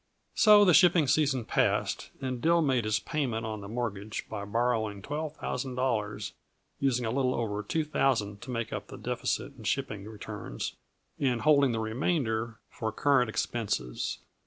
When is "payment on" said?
2.97-3.61